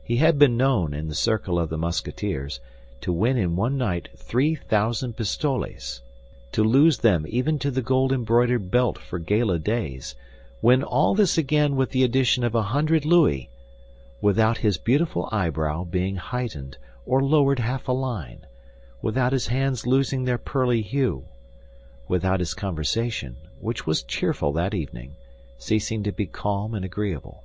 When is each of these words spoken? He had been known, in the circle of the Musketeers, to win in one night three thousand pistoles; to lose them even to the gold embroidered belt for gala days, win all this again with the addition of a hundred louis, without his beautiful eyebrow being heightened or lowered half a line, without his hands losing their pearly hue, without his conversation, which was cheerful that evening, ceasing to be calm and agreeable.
He 0.00 0.18
had 0.18 0.38
been 0.38 0.56
known, 0.56 0.94
in 0.94 1.08
the 1.08 1.14
circle 1.16 1.58
of 1.58 1.70
the 1.70 1.76
Musketeers, 1.76 2.60
to 3.00 3.12
win 3.12 3.36
in 3.36 3.56
one 3.56 3.76
night 3.76 4.10
three 4.16 4.54
thousand 4.54 5.16
pistoles; 5.16 6.02
to 6.52 6.62
lose 6.62 6.98
them 6.98 7.26
even 7.28 7.58
to 7.58 7.72
the 7.72 7.82
gold 7.82 8.12
embroidered 8.12 8.70
belt 8.70 8.96
for 8.96 9.18
gala 9.18 9.58
days, 9.58 10.14
win 10.62 10.84
all 10.84 11.16
this 11.16 11.36
again 11.36 11.74
with 11.74 11.90
the 11.90 12.04
addition 12.04 12.44
of 12.44 12.54
a 12.54 12.62
hundred 12.62 13.04
louis, 13.04 13.50
without 14.20 14.58
his 14.58 14.78
beautiful 14.78 15.28
eyebrow 15.32 15.82
being 15.82 16.14
heightened 16.14 16.78
or 17.04 17.20
lowered 17.20 17.58
half 17.58 17.88
a 17.88 17.92
line, 17.92 18.46
without 19.02 19.32
his 19.32 19.48
hands 19.48 19.84
losing 19.84 20.22
their 20.24 20.38
pearly 20.38 20.80
hue, 20.80 21.24
without 22.06 22.38
his 22.38 22.54
conversation, 22.54 23.34
which 23.58 23.84
was 23.84 24.04
cheerful 24.04 24.52
that 24.52 24.74
evening, 24.74 25.16
ceasing 25.58 26.04
to 26.04 26.12
be 26.12 26.24
calm 26.24 26.72
and 26.72 26.84
agreeable. 26.84 27.42